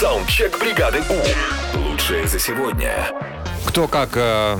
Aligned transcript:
Саундчек 0.00 0.58
бригады 0.58 1.02
У. 1.10 1.78
Лучшее 1.78 2.26
за 2.26 2.38
сегодня. 2.38 3.06
Кто 3.68 3.86
как 3.86 4.16
э, 4.16 4.56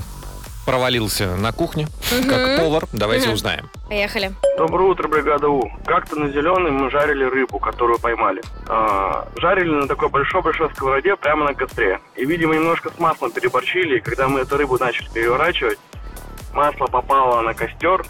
провалился 0.67 1.35
на 1.35 1.51
кухне, 1.53 1.87
как 2.29 2.59
повар, 2.59 2.85
давайте 2.93 3.29
Мгм. 3.29 3.35
узнаем. 3.37 3.71
Поехали. 3.88 4.34
Доброе 4.58 4.90
утро, 4.90 5.08
бригада 5.08 5.48
У. 5.48 5.72
Как-то 5.87 6.16
на 6.16 6.29
зеленый 6.29 6.71
мы 6.71 6.90
жарили 6.90 7.24
рыбу, 7.24 7.58
которую 7.58 7.98
поймали. 7.98 8.42
А, 8.68 9.29
жарили 9.38 9.71
на 9.71 9.88
такой 9.88 10.11
большой-большой 10.11 10.68
сковороде 10.75 11.16
прямо 11.16 11.46
на 11.46 11.54
костре. 11.54 12.00
И, 12.16 12.27
видимо, 12.27 12.54
немножко 12.54 12.91
с 12.95 12.98
маслом 12.98 13.32
переборчили, 13.32 13.96
и 13.96 14.00
когда 14.00 14.29
мы 14.29 14.41
эту 14.41 14.59
рыбу 14.59 14.77
начали 14.79 15.09
переворачивать, 15.09 15.79
масло 16.52 16.84
попало 16.84 17.41
на 17.41 17.54
костер, 17.54 18.04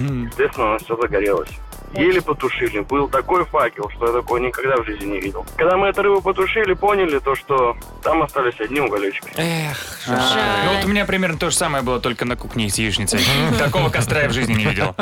естественно, 0.00 0.70
оно 0.70 0.78
все 0.78 0.96
загорелось. 0.96 1.50
Еле 1.96 2.20
потушили. 2.20 2.80
Был 2.80 3.08
такой 3.08 3.44
факел, 3.44 3.88
что 3.90 4.06
я 4.06 4.12
такого 4.12 4.38
никогда 4.38 4.76
в 4.76 4.84
жизни 4.84 5.06
не 5.06 5.20
видел. 5.20 5.46
Когда 5.56 5.76
мы 5.76 5.88
эту 5.88 6.02
рыбу 6.02 6.20
потушили, 6.20 6.74
поняли 6.74 7.18
то, 7.18 7.34
что 7.34 7.76
там 8.02 8.22
остались 8.22 8.60
одни 8.60 8.80
уголечки. 8.80 9.28
Эх, 9.36 9.78
Ну 10.08 10.74
вот 10.74 10.84
у 10.84 10.88
меня 10.88 11.04
примерно 11.04 11.38
то 11.38 11.50
же 11.50 11.56
самое 11.56 11.84
было, 11.84 12.00
только 12.00 12.24
на 12.24 12.36
кухне 12.36 12.68
с 12.68 12.76
яичницей. 12.76 13.20
Такого 13.58 13.90
костра 13.90 14.22
я 14.22 14.28
в 14.28 14.32
жизни 14.32 14.54
не 14.54 14.64
видел. 14.64 14.94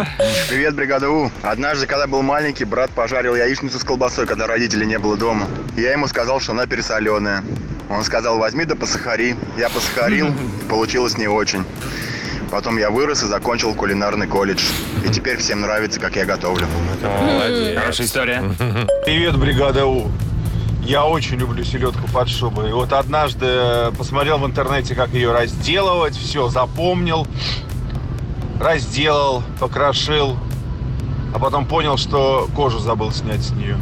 Привет, 0.49 0.75
бригада 0.75 1.09
У. 1.09 1.31
Однажды, 1.43 1.87
когда 1.87 2.07
был 2.07 2.23
маленький, 2.23 2.65
брат 2.65 2.91
пожарил 2.91 3.35
яичницу 3.35 3.79
с 3.79 3.85
колбасой, 3.85 4.27
когда 4.27 4.47
родителей 4.47 4.87
не 4.87 4.99
было 4.99 5.17
дома. 5.17 5.47
Я 5.77 5.93
ему 5.93 6.07
сказал, 6.09 6.41
что 6.41 6.53
она 6.53 6.67
пересоленая. 6.67 7.43
Он 7.89 8.05
сказал, 8.05 8.39
возьми 8.39 8.65
да 8.65 8.75
посахари. 8.75 9.37
Я 9.57 9.69
посахарил, 9.71 10.29
получилось 10.69 11.17
не 11.19 11.27
очень. 11.27 11.65
Потом 12.53 12.77
я 12.77 12.91
вырос 12.91 13.23
и 13.23 13.27
закончил 13.27 13.75
кулинарный 13.75 14.27
колледж. 14.27 14.63
И 15.03 15.09
теперь 15.09 15.39
всем 15.39 15.63
нравится, 15.63 15.99
как 15.99 16.17
я 16.17 16.27
готовлю. 16.27 16.67
молодец. 17.03 17.79
Хорошая 17.79 18.07
история. 18.07 18.43
Привет, 19.07 19.39
бригада 19.39 19.87
У. 19.87 20.11
Я 20.83 21.07
очень 21.07 21.39
люблю 21.39 21.65
селедку 21.65 22.07
под 22.13 22.29
шубой. 22.29 22.69
И 22.69 22.73
вот 22.75 22.93
однажды 22.93 23.47
э, 23.49 23.93
посмотрел 23.97 24.37
в 24.37 24.45
интернете, 24.45 24.95
как 24.95 25.15
ее 25.15 25.33
разделывать, 25.33 26.15
все 26.15 26.49
запомнил, 26.49 27.27
разделал, 28.61 29.43
покрошил, 29.59 30.37
а 31.35 31.39
потом 31.39 31.65
понял, 31.65 31.97
что 31.97 32.51
кожу 32.55 32.81
забыл 32.81 33.13
снять 33.13 33.43
с 33.43 33.53
нее. 33.53 33.79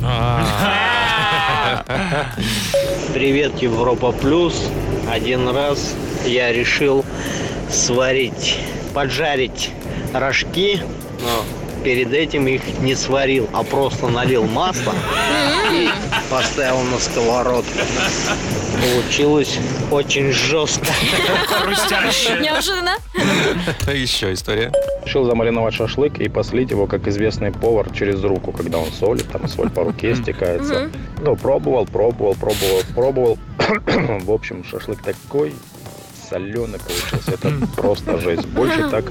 Привет, 3.13 3.59
Европа 3.61 4.13
Плюс. 4.13 4.71
Один 5.11 5.49
раз 5.49 5.97
я 6.25 6.53
решил 6.53 7.05
сварить, 7.73 8.59
поджарить 8.95 9.71
рожки, 10.13 10.83
но 11.23 11.45
перед 11.85 12.13
этим 12.13 12.47
их 12.47 12.63
не 12.81 12.95
сварил, 12.95 13.49
а 13.53 13.63
просто 13.63 14.09
налил 14.09 14.45
масло 14.45 14.93
и 15.73 15.89
поставил 16.31 16.81
на 16.83 16.99
сковородку. 16.99 17.71
Получилось 18.81 19.59
очень 19.91 20.33
жестко. 20.33 20.87
Хрустяще. 21.47 22.39
Неожиданно. 22.41 22.97
Еще 23.93 24.33
история. 24.33 24.73
Решил 25.05 25.25
замариновать 25.25 25.75
шашлык 25.75 26.19
и 26.19 26.29
послить 26.29 26.71
его, 26.71 26.87
как 26.87 27.07
известный 27.09 27.53
повар, 27.53 27.91
через 27.93 28.23
руку, 28.23 28.53
когда 28.53 28.79
он 28.79 28.91
солит, 28.93 29.29
там 29.31 29.49
соль 29.49 29.71
по 29.71 29.85
руке 29.85 30.15
стекается. 30.15 30.91
Ну, 31.21 31.37
пробовал, 31.37 31.87
пробовал, 31.87 32.35
пробовал, 32.35 32.83
пробовал. 32.95 33.39
В 34.25 34.33
общем, 34.33 34.65
шашлык 34.65 35.03
такой 35.03 35.55
соленый 36.31 36.79
получился. 36.79 37.33
Это 37.33 37.53
просто 37.77 38.19
жесть. 38.21 38.47
Больше 38.47 38.89
так 38.89 39.05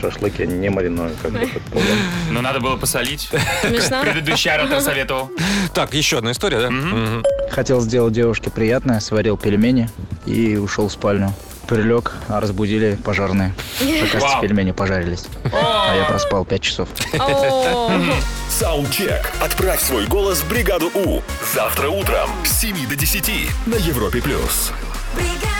шашлык 0.00 0.38
я 0.38 0.46
не 0.46 0.70
мариную, 0.70 1.12
как 1.22 1.34
этот 1.34 1.62
повар. 1.64 1.86
Ну 2.30 2.40
надо 2.40 2.60
было 2.60 2.76
посолить. 2.76 3.28
Предыдущий 3.62 4.50
оратор 4.50 4.80
советовал. 4.80 5.30
Так, 5.74 5.94
еще 5.94 6.18
одна 6.18 6.32
история, 6.32 6.60
да? 6.60 6.70
Хотел 7.50 7.80
сделать 7.80 8.14
девушке 8.14 8.50
приятное, 8.50 9.00
сварил 9.00 9.36
пельмени 9.36 9.88
и 10.26 10.56
ушел 10.56 10.88
в 10.88 10.92
спальню. 10.92 11.32
Прилег, 11.68 12.12
а 12.28 12.40
разбудили 12.40 12.98
пожарные. 13.02 13.54
Оказывается, 13.80 14.40
пельмени 14.40 14.72
пожарились. 14.72 15.26
А 15.52 15.94
я 15.96 16.04
проспал 16.04 16.44
5 16.44 16.60
часов. 16.60 16.88
Саундчек. 18.50 19.30
Отправь 19.40 19.80
свой 19.80 20.06
голос 20.06 20.38
в 20.38 20.48
бригаду 20.48 20.90
У. 20.94 21.20
Завтра 21.54 21.88
утром 21.88 22.30
с 22.44 22.60
7 22.60 22.88
до 22.88 22.96
10 22.96 23.30
на 23.66 23.76
Европе+. 23.76 24.20
плюс. 24.20 24.72
бригада. 25.14 25.51